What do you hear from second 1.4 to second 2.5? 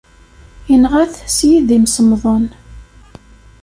yidim semmḍen.